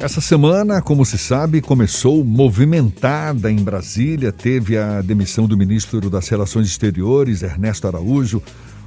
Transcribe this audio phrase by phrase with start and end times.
[0.00, 4.30] Essa semana, como se sabe, começou movimentada em Brasília.
[4.30, 8.40] Teve a demissão do ministro das Relações Exteriores, Ernesto Araújo,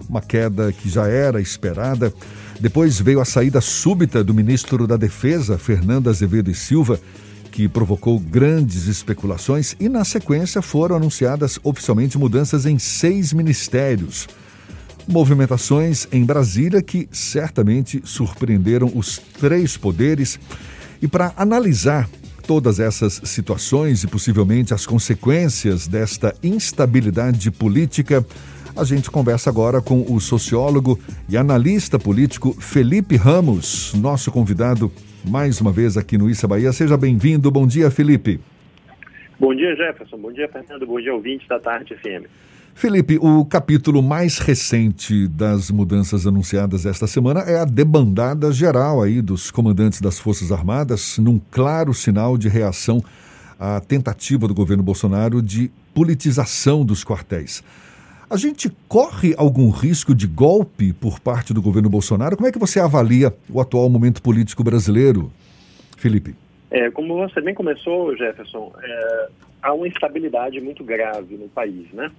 [0.08, 2.14] uma queda que já era esperada.
[2.62, 6.98] Depois veio a saída súbita do ministro da Defesa, Fernando Azevedo e Silva,
[7.52, 9.76] que provocou grandes especulações.
[9.82, 14.30] E, na sequência, foram anunciadas oficialmente mudanças em seis ministérios.
[15.06, 20.40] Movimentações em Brasília que certamente surpreenderam os três poderes.
[21.02, 22.08] E para analisar
[22.46, 28.26] todas essas situações e possivelmente as consequências desta instabilidade política,
[28.76, 34.92] a gente conversa agora com o sociólogo e analista político Felipe Ramos, nosso convidado
[35.26, 36.72] mais uma vez aqui no Issa Bahia.
[36.72, 37.50] Seja bem-vindo.
[37.52, 38.40] Bom dia, Felipe.
[39.40, 40.18] Bom dia, Jefferson.
[40.18, 40.86] Bom dia, Fernando.
[40.86, 42.28] Bom dia, ouvintes da Tarde FM.
[42.74, 49.22] Felipe, o capítulo mais recente das mudanças anunciadas esta semana é a debandada geral aí
[49.22, 53.04] dos comandantes das Forças Armadas, num claro sinal de reação
[53.60, 57.64] à tentativa do governo Bolsonaro de politização dos quartéis.
[58.30, 62.38] A gente corre algum risco de golpe por parte do governo Bolsonaro?
[62.38, 65.32] Como é que você avalia o atual momento político brasileiro,
[65.98, 66.34] Felipe?
[66.72, 69.28] É, como você bem começou, Jefferson, é,
[69.62, 72.10] há uma instabilidade muito grave no país, né?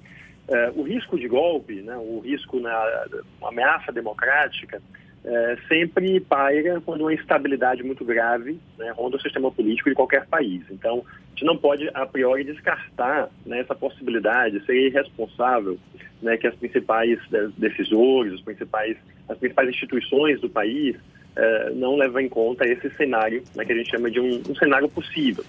[0.53, 3.07] É, o risco de golpe, né, o risco na
[3.43, 4.83] ameaça democrática,
[5.25, 10.27] é, sempre paira quando uma instabilidade muito grave né, ronda o sistema político de qualquer
[10.27, 10.63] país.
[10.71, 15.79] Então, a gente não pode, a priori, descartar né, essa possibilidade, seria irresponsável
[16.21, 17.19] né, que as principais
[17.57, 20.97] decisores, os principais, as principais instituições do país
[21.35, 24.55] é, não levam em conta esse cenário né, que a gente chama de um, um,
[24.55, 25.45] cenário possível.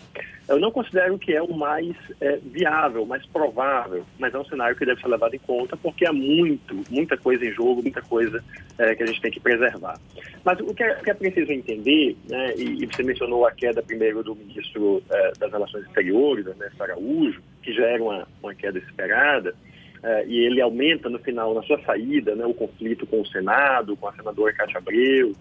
[0.47, 4.75] Eu não considero que é o mais é, viável, mais provável, mas é um cenário
[4.75, 8.43] que deve ser levado em conta porque há muito, muita coisa em jogo, muita coisa
[8.77, 9.97] é, que a gente tem que preservar.
[10.43, 13.81] Mas o que é, que é preciso entender, né, e, e, você mencionou a queda
[13.81, 18.77] primeiro do ministro é, das Relações Exteriores, Ernesto Araújo, que já era uma, uma queda
[18.77, 19.55] esperada,
[20.03, 23.95] Uh, e ele aumenta no final, na sua saída, né, o conflito com o Senado,
[23.95, 25.33] com a senadora Cátia Abreu,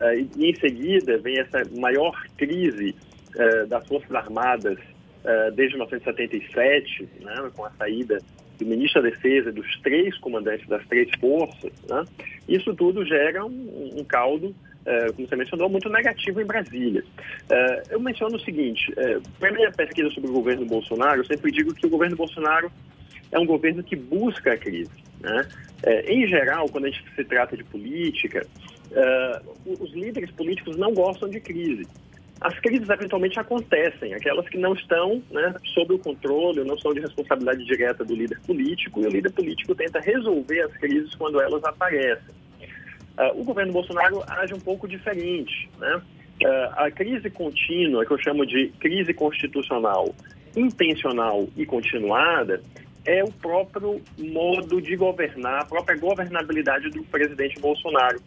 [0.00, 2.96] Uh, e, em seguida vem essa maior crise
[3.36, 8.18] uh, das Forças Armadas uh, desde 1977, né, com a saída
[8.58, 11.72] do ministro da Defesa, dos três comandantes das três forças.
[11.88, 12.04] Né,
[12.48, 14.54] isso tudo gera um, um caldo,
[15.14, 17.04] como você mencionou, muito negativo em Brasília.
[17.90, 18.92] eu menciono o seguinte:
[19.38, 22.72] para minha pesquisa sobre o governo Bolsonaro, eu sempre digo que o governo Bolsonaro
[23.30, 24.90] é um governo que busca a crise.
[25.20, 25.46] Né?
[26.08, 28.44] em geral, quando a gente se trata de política,
[29.64, 31.86] os líderes políticos não gostam de crise.
[32.40, 37.00] As crises eventualmente acontecem, aquelas que não estão né, sob o controle, não são de
[37.00, 41.62] responsabilidade direta do líder político, e o líder político tenta resolver as crises quando elas
[41.64, 42.34] aparecem.
[43.18, 45.68] Uh, o governo Bolsonaro age um pouco diferente.
[45.78, 46.00] Né?
[46.42, 46.46] Uh,
[46.76, 50.14] a crise contínua, que eu chamo de crise constitucional,
[50.56, 52.62] intencional e continuada,
[53.04, 58.18] é o próprio modo de governar, a própria governabilidade do presidente Bolsonaro.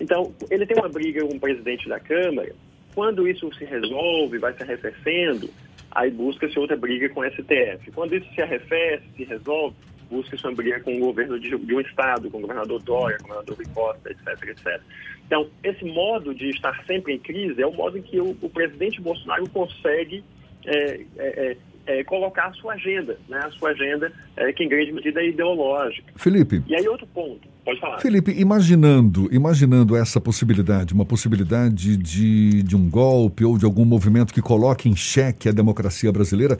[0.00, 2.52] Então, ele tem uma briga com o presidente da Câmara.
[2.94, 5.50] Quando isso se resolve, vai se arrefecendo,
[5.90, 7.90] aí busca-se outra briga com o STF.
[7.94, 9.76] Quando isso se arrefece, se resolve,
[10.10, 13.24] busca-se uma briga com o governo de, de, um estado, com o governador Dória, com
[13.24, 14.80] o governador Ricosta, etc, etc.
[15.26, 18.48] Então, esse modo de estar sempre em crise é o modo em que o, o
[18.48, 20.22] presidente Bolsonaro consegue
[20.64, 21.56] é, é, é
[21.86, 23.40] é, colocar a sua agenda, né?
[23.44, 26.12] A sua agenda é, que em grande medida é ideológica.
[26.16, 26.62] Felipe.
[26.66, 27.98] E aí outro ponto, pode falar.
[27.98, 34.32] Felipe, imaginando, imaginando essa possibilidade, uma possibilidade de, de um golpe ou de algum movimento
[34.32, 36.58] que coloque em xeque a democracia brasileira,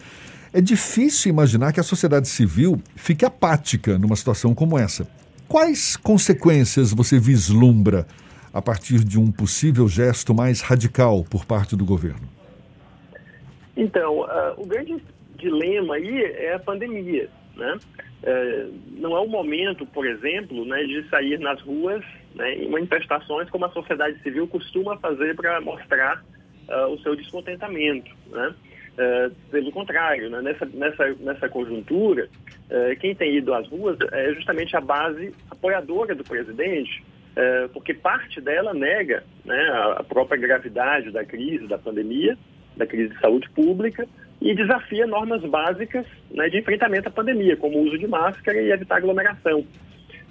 [0.52, 5.06] é difícil imaginar que a sociedade civil fique apática numa situação como essa.
[5.48, 8.06] Quais consequências você vislumbra
[8.52, 12.28] a partir de um possível gesto mais radical por parte do governo?
[13.76, 15.02] Então, uh, o grande
[15.36, 17.78] dilema aí é a pandemia, né?
[18.22, 22.02] Uh, não é o momento, por exemplo, né, de sair nas ruas
[22.34, 26.24] né, em manifestações como a sociedade civil costuma fazer para mostrar
[26.68, 28.54] uh, o seu descontentamento, né?
[28.94, 30.40] Uh, pelo contrário, né?
[30.40, 32.28] nessa, nessa, nessa conjuntura,
[32.70, 37.92] uh, quem tem ido às ruas é justamente a base apoiadora do presidente, uh, porque
[37.92, 39.68] parte dela nega né,
[39.98, 42.38] a própria gravidade da crise, da pandemia,
[42.76, 44.06] da crise de saúde pública
[44.40, 48.70] e desafia normas básicas né, de enfrentamento à pandemia, como o uso de máscara e
[48.70, 49.64] evitar aglomeração.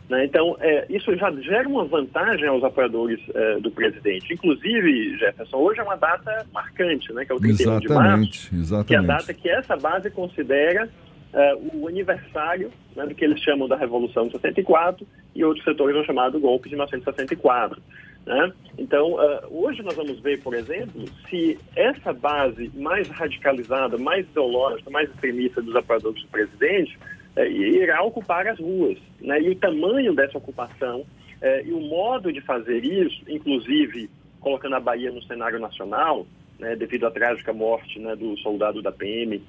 [0.10, 0.26] Né?
[0.26, 4.34] Então, é, isso já gera uma vantagem aos apoiadores é, do presidente.
[4.34, 8.88] Inclusive, Jefferson, hoje é uma data marcante, né, que é o 31 de março, exatamente.
[8.88, 10.90] que é a data que essa base considera
[11.34, 15.96] é, o aniversário né, do que eles chamam da Revolução de 64 e outros setores
[15.96, 17.82] vão chamar do golpe de 1964.
[18.26, 18.54] Né?
[18.78, 24.90] Então, uh, hoje nós vamos ver, por exemplo, se essa base mais radicalizada, mais ideológica,
[24.90, 26.98] mais extremista dos apoiadores do presidente
[27.36, 28.98] uh, irá ocupar as ruas.
[29.20, 29.42] Né?
[29.42, 34.10] E o tamanho dessa ocupação uh, e o modo de fazer isso, inclusive
[34.40, 36.26] colocando a Bahia no cenário nacional,
[36.60, 39.42] né, devido à trágica morte né, do soldado da PM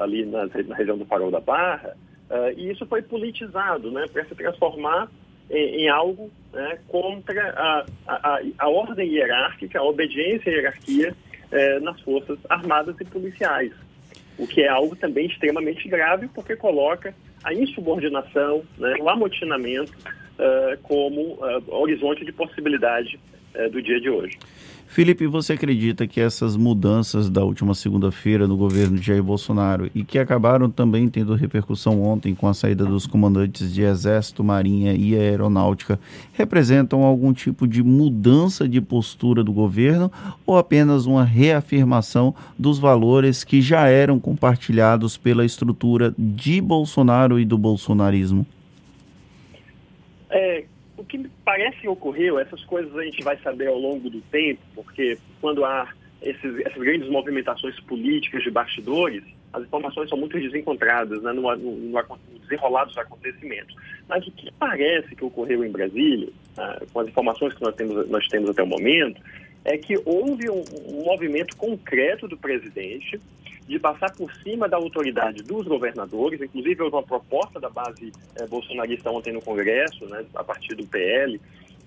[0.00, 1.94] ali na, na, região do Farol da Barra,
[2.56, 5.08] e isso foi politizado né, para se transformar
[5.52, 11.14] em, em algo né, contra a, a, a, ordem hierárquica, a obediência à hierarquia
[11.52, 13.72] eh, nas forças armadas e policiais,
[14.38, 17.14] o que é algo também extremamente grave porque coloca
[17.44, 19.92] a insubordinação, né, o amotinamento
[20.82, 23.18] como uh, horizonte de possibilidade
[23.54, 24.38] uh, do dia de hoje.
[24.92, 30.04] Felipe, você acredita que essas mudanças da última segunda-feira no governo de Jair Bolsonaro e
[30.04, 35.16] que acabaram também tendo repercussão ontem com a saída dos comandantes de Exército, Marinha e
[35.16, 35.98] Aeronáutica
[36.34, 40.12] representam algum tipo de mudança de postura do governo
[40.44, 47.46] ou apenas uma reafirmação dos valores que já eram compartilhados pela estrutura de Bolsonaro e
[47.46, 48.46] do bolsonarismo?
[50.32, 50.64] É,
[50.96, 54.60] o que parece que ocorreu, essas coisas a gente vai saber ao longo do tempo,
[54.74, 55.88] porque quando há
[56.22, 61.76] esses, essas grandes movimentações políticas de bastidores, as informações são muito desencontradas né, no, no,
[61.76, 63.74] no desenrolar dos acontecimentos.
[64.08, 68.08] Mas o que parece que ocorreu em Brasília, ah, com as informações que nós temos,
[68.08, 69.20] nós temos até o momento,
[69.64, 73.20] é que houve um, um movimento concreto do presidente
[73.72, 78.46] de passar por cima da autoridade dos governadores, inclusive houve uma proposta da base eh,
[78.46, 81.40] bolsonarista ontem no Congresso, né, a partir do PL,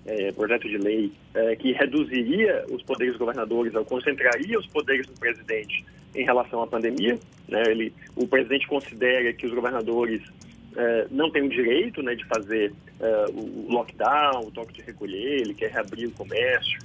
[0.04, 5.06] eh, projeto de lei, eh, que reduziria os poderes dos governadores, ou concentraria os poderes
[5.06, 7.16] do presidente em relação à pandemia.
[7.46, 10.20] Né, ele, o presidente considera que os governadores
[11.10, 12.70] não têm o direito né, de fazer
[13.32, 16.78] o lockdown, o toque de recolher, ele quer reabrir o comércio,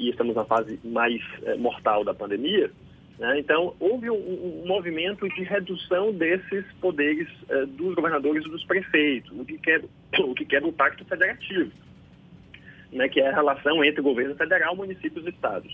[0.00, 1.22] e estamos na fase mais
[1.56, 2.72] mortal da pandemia.
[3.20, 3.38] Né?
[3.38, 9.44] Então, houve um, movimento de redução desses poderes uh, dos governadores e dos prefeitos, o
[9.44, 9.86] que quebra,
[10.24, 11.70] o, que quebra o pacto federativo,
[12.90, 13.10] né?
[13.10, 15.70] que é a relação entre o governo federal, municípios e estados.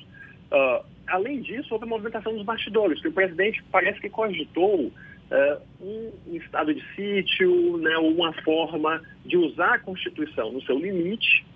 [0.50, 5.62] Uh, além disso, houve a movimentação dos bastidores, que o presidente parece que cogitou uh,
[5.80, 11.46] um, estado de sítio, né, uma forma de usar a Constituição no seu limite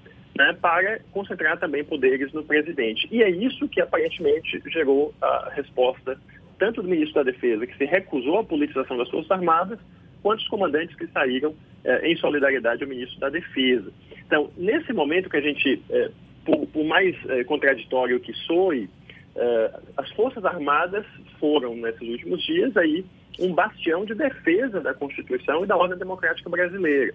[0.41, 3.07] né, para concentrar também poderes no presidente.
[3.13, 6.19] E é isso que aparentemente gerou a resposta
[6.59, 9.79] tanto do ministro da Defesa, que se recusou à politização das Forças Armadas,
[10.23, 11.55] quanto os comandantes que saíram
[11.85, 13.91] eh, em solidariedade ao ministro da Defesa.
[14.27, 16.11] Então, nesse momento que a gente, eh,
[16.45, 18.91] por, por, mais eh, contraditório que soe,
[19.37, 21.07] eh, as Forças Armadas
[21.39, 23.05] foram, nesses últimos dias, aí
[23.39, 27.15] um bastião de defesa da Constituição e da ordem democrática brasileira.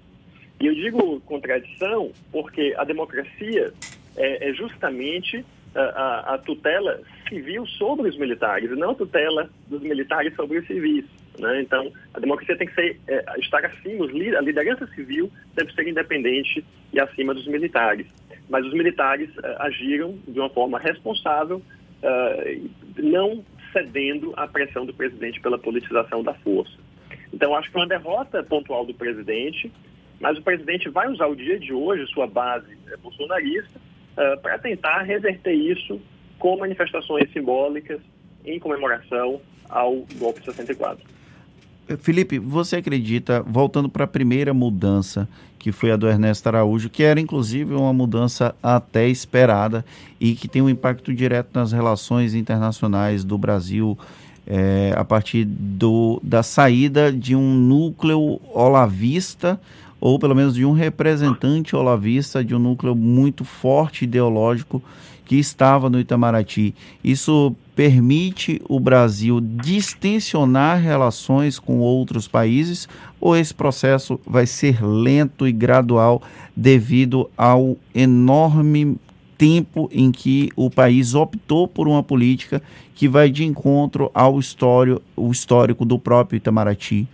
[0.60, 3.74] E eu digo contradição porque a democracia
[4.16, 9.82] é, é justamente a, a, a, tutela civil sobre os militares, não a tutela dos
[9.82, 11.06] militares sobre os civis.
[11.38, 11.62] Né?
[11.62, 16.64] Então, a democracia tem que ser, é, estar acima, a liderança civil deve ser independente
[16.94, 18.08] e acima dos militares.
[18.50, 21.62] Mas os militares é, agiram de uma forma responsável,
[22.02, 22.60] é,
[22.98, 23.44] não
[23.74, 26.78] cedendo à pressão do presidente pela politização da força.
[27.34, 29.70] Então, acho que uma derrota pontual do presidente
[30.20, 33.80] mas o presidente vai usar o dia de hoje, sua base é, bolsonarista,
[34.18, 36.00] uh, para tentar reverter isso
[36.40, 38.00] com manifestações simbólicas
[38.46, 41.16] em comemoração ao golpe de 64.
[42.00, 45.28] Felipe, você acredita, voltando para a primeira mudança,
[45.60, 49.86] que foi a do Ernesto Araújo, que era inclusive uma mudança até esperada
[50.20, 53.98] e que tem um impacto direto nas relações internacionais do Brasil
[54.48, 59.60] é, a partir do, da saída de um núcleo olavista
[60.06, 64.80] ou pelo menos de um representante olavista de um núcleo muito forte ideológico
[65.26, 66.76] que estava no Itamaraty.
[67.04, 72.88] Isso permite o Brasil distensionar relações com outros países
[73.20, 76.22] ou esse processo vai ser lento e gradual
[76.56, 79.00] devido ao enorme
[79.40, 82.62] tempo em que o país optou por uma política
[82.94, 87.08] que vai de encontro ao histórico, o histórico do próprio Itamaraty?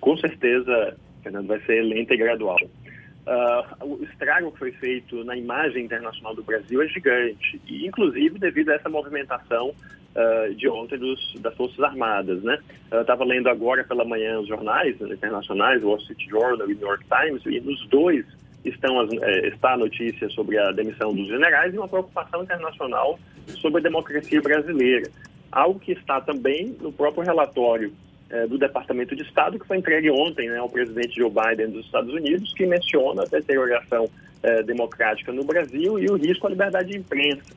[0.00, 2.56] Com certeza, Fernando, vai ser lenta e gradual.
[2.62, 8.38] Uh, o estrago que foi feito na imagem internacional do Brasil é gigante, e inclusive
[8.38, 12.40] devido a essa movimentação uh, de ontem dos, das Forças Armadas.
[12.44, 12.56] Né?
[12.92, 16.76] Eu estava lendo agora pela manhã os jornais internacionais, o Wall Street Journal e o
[16.76, 18.24] New York Times, e nos dois
[18.64, 23.18] estão as, é, está a notícia sobre a demissão dos generais e uma preocupação internacional
[23.60, 25.10] sobre a democracia brasileira.
[25.50, 27.92] Algo que está também no próprio relatório
[28.30, 31.84] é, do Departamento de Estado, que foi entregue ontem né, ao presidente Joe Biden dos
[31.86, 36.90] Estados Unidos, que menciona a deterioração uh, democrática no Brasil e o risco à liberdade
[36.90, 37.54] de imprensa.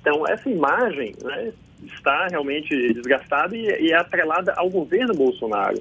[0.00, 1.52] Então, essa imagem né,
[1.84, 5.80] está realmente desgastada e, e é atrelada ao governo Bolsonaro.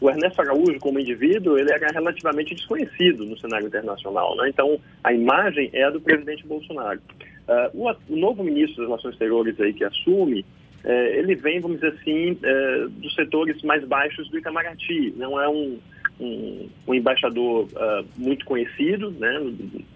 [0.00, 4.34] O Ernesto Araújo, como indivíduo, ele era relativamente desconhecido no cenário internacional.
[4.36, 4.48] Né?
[4.48, 6.98] Então, a imagem é a do presidente Bolsonaro.
[7.46, 10.44] Uh, o, o, novo ministro das Relações Exteriores aí que assume,
[10.84, 15.14] uh, ele vem, vamos dizer assim, uh, dos setores mais baixos do Itamaraty.
[15.16, 15.78] Não é um,
[16.20, 19.40] um, um embaixador ah, muito conhecido né,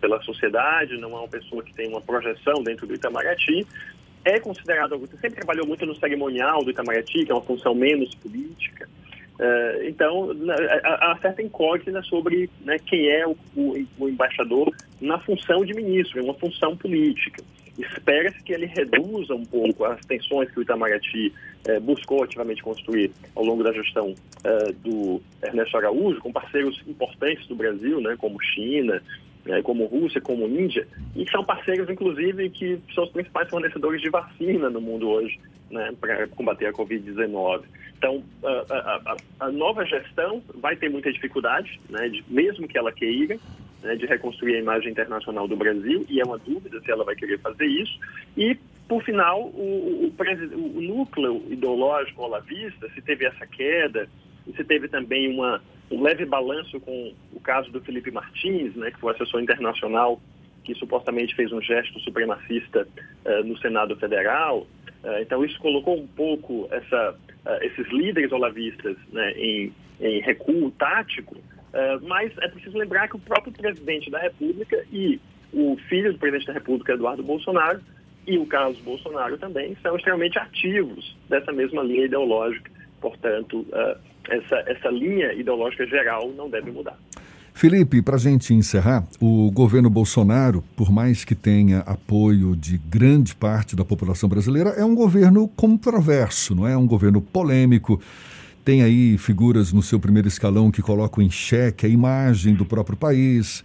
[0.01, 3.67] pela sociedade, não é uma pessoa que tem uma projeção dentro do Itamaraty,
[4.25, 8.89] é considerado, sempre trabalhou muito no cerimonial do Itamaraty, que é uma função menos política.
[9.39, 10.31] Uh, então,
[10.83, 16.25] há certa incógnita sobre né, quem é o, o, o, embaixador na função de ministro,
[16.25, 17.45] uma função política.
[17.79, 21.33] Espera-se que ele reduza um pouco as tensões que o Itamaraty
[21.69, 27.47] uh, buscou ativamente construir ao longo da gestão uh, do Ernesto Araújo, com parceiros importantes
[27.47, 29.03] do Brasil, né, como China,
[29.45, 34.11] né, como Rússia, como Índia, e são parceiros, inclusive, que são os principais fornecedores de
[34.11, 35.39] vacina no mundo hoje,
[35.71, 37.63] né, para combater a Covid-19.
[37.97, 42.93] Então, a, a, a, nova gestão vai ter muita dificuldade, né, de, mesmo que ela
[42.93, 43.39] queira,
[43.87, 47.15] né, de reconstruir a imagem internacional do Brasil, e é uma dúvida se ela vai
[47.15, 47.99] querer fazer isso.
[48.37, 48.57] E,
[48.89, 54.09] por final, o, o, o núcleo ideológico olavista, se teve essa queda,
[54.55, 58.99] se teve também uma um leve balanço com o caso do Felipe Martins, né, que
[58.99, 60.21] foi assessor internacional
[60.65, 62.89] que supostamente fez um gesto supremacista
[63.25, 64.67] uh, no Senado Federal.
[65.05, 67.13] Uh, então isso colocou um pouco essa,
[67.47, 71.37] uh, esses líderes olavistas né, em, em, recuo tático,
[72.03, 75.21] mas é preciso lembrar que o próprio presidente da República e
[75.53, 77.81] o filho do presidente da República, Eduardo Bolsonaro,
[78.27, 82.71] e o Carlos Bolsonaro também são extremamente ativos dessa mesma linha ideológica.
[83.01, 83.65] Portanto,
[84.29, 86.99] essa, essa linha ideológica geral não deve mudar.
[87.55, 93.35] Felipe, para a gente encerrar, o governo Bolsonaro, por mais que tenha apoio de grande
[93.35, 96.73] parte da população brasileira, é um governo controverso, não é?
[96.73, 97.99] é um governo polêmico.
[98.67, 102.97] Tem aí figuras no seu primeiro escalão que colocam em xeque a imagem do próprio
[102.97, 103.63] país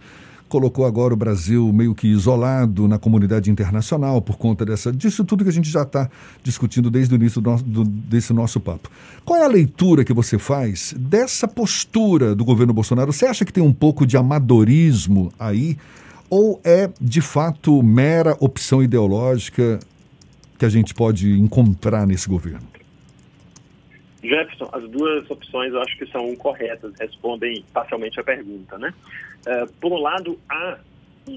[0.48, 5.42] colocou agora o Brasil meio que isolado na comunidade internacional por conta dessa, disso tudo
[5.42, 6.08] que a gente já está
[6.44, 8.90] discutindo desde o início do nosso, do, desse nosso papo.
[9.24, 13.12] Qual é a leitura que você faz dessa postura do governo Bolsonaro?
[13.12, 15.78] Você acha que tem um pouco de amadorismo aí?
[16.30, 19.80] Ou é de fato mera opção ideológica
[20.58, 22.71] que a gente pode encontrar nesse governo?
[24.22, 28.94] Jefferson, as duas opções eu acho que são corretas, respondem parcialmente a pergunta, né?
[29.46, 30.78] Uh, por um lado, há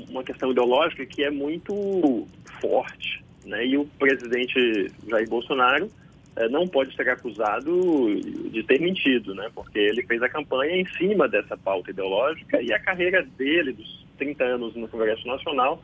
[0.09, 2.27] uma questão ideológica que é muito
[2.61, 3.65] forte, né?
[3.65, 8.15] E o presidente Jair Bolsonaro uh, não pode ser acusado
[8.51, 9.49] de ter mentido, né?
[9.55, 14.05] Porque ele fez a campanha em cima dessa pauta ideológica e a carreira dele, dos
[14.17, 15.81] 30 anos no Congresso Nacional,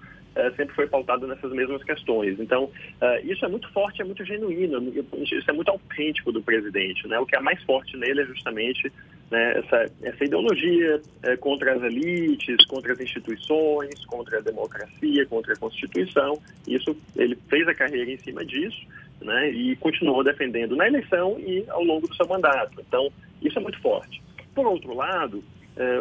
[0.55, 2.39] sempre foi pautado nessas mesmas questões.
[2.39, 4.81] Então, uh, isso é muito forte, é muito genuíno,
[5.23, 7.07] isso é muito autêntico do presidente.
[7.07, 7.19] Né?
[7.19, 8.91] O que é mais forte nele é justamente
[9.29, 15.53] né, essa, essa ideologia uh, contra as elites, contra as instituições, contra a democracia, contra
[15.53, 16.41] a Constituição.
[16.67, 18.81] Isso, ele fez a carreira em cima disso
[19.21, 22.81] né, e continuou defendendo na eleição e ao longo do seu mandato.
[22.87, 23.09] Então,
[23.41, 24.21] isso é muito forte.
[24.53, 25.43] Por outro lado,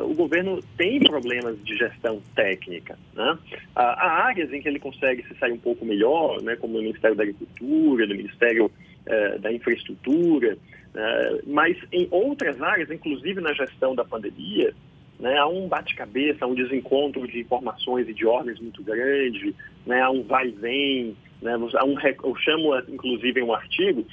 [0.04, 2.99] o governo tem problemas de gestão técnica.
[3.14, 3.38] Né?
[3.75, 6.82] Há, há, áreas em que ele consegue se sair um pouco melhor, né, como no
[6.82, 13.52] Ministério da Agricultura, no Ministério uh, da Infraestrutura, uh, mas em outras áreas, inclusive na
[13.52, 14.75] gestão da pandemia,
[15.18, 19.54] né, há um bate-cabeça, um desencontro de informações e de ordens muito grande,
[19.87, 24.04] né, há um vai e vem, né, eu chamo, inclusive, em um artigo,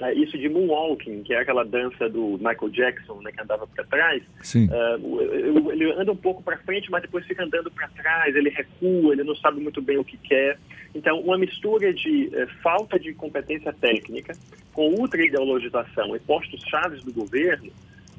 [0.00, 3.84] é, isso de moonwalking, que é aquela dança do Michael Jackson, né, que andava para
[3.84, 4.22] trás.
[4.68, 9.12] Uh, ele anda um pouco para frente, mas depois fica andando para trás, ele recua,
[9.12, 10.58] ele não sabe muito bem o que quer.
[10.94, 14.34] Então, uma mistura de uh, falta de competência técnica
[14.72, 17.70] com ultra-ideologização e postos chaves do governo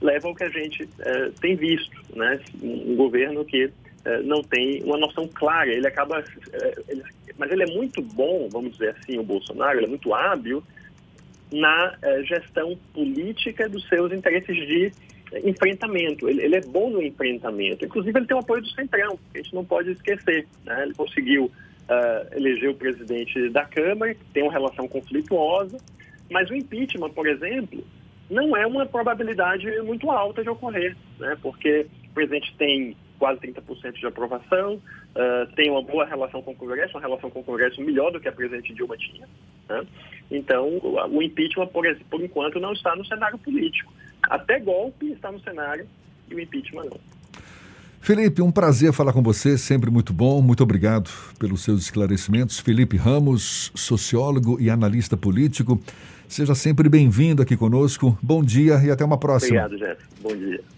[0.02, 2.40] leva ao que a gente uh, tem visto, né?
[2.62, 3.72] Um governo que
[4.24, 6.24] não tem uma noção clara, ele acaba...
[6.88, 7.04] Ele,
[7.38, 10.64] mas ele é muito bom, vamos dizer assim, o Bolsonaro, ele é muito hábil
[11.52, 14.92] na eh, gestão política dos seus interesses de
[15.32, 16.28] eh, enfrentamento.
[16.28, 17.86] Ele, ele, é bom no enfrentamento.
[17.86, 20.48] Inclusive, ele tem o apoio do Centrão, a gente não pode esquecer.
[20.66, 20.84] Né?
[20.84, 25.78] Ele conseguiu uh, eleger o presidente da Câmara, que tem uma relação conflituosa,
[26.30, 27.84] mas o impeachment, por exemplo,
[28.30, 31.38] não é uma probabilidade muito alta de ocorrer, né?
[31.42, 36.56] porque o presidente tem quase 30% de aprovação, uh, tem uma boa relação com o
[36.56, 39.28] Congresso, uma relação com o Congresso melhor do que a presidente Dilma tinha.
[39.70, 39.86] Né?
[40.30, 40.68] Então,
[41.12, 43.94] o impeachment, por, por enquanto, não está no cenário político.
[44.24, 45.88] Até golpe está no cenário
[46.30, 47.00] e o impeachment não.
[48.02, 50.42] Felipe, um prazer falar com você, sempre muito bom.
[50.42, 51.10] Muito obrigado
[51.40, 52.60] pelos seus esclarecimentos.
[52.60, 55.82] Felipe Ramos, sociólogo e analista político.
[56.28, 58.18] Seja sempre bem-vindo aqui conosco.
[58.22, 59.66] Bom dia e até uma próxima.
[59.66, 60.04] Obrigado, Jeff.
[60.22, 60.77] Bom dia.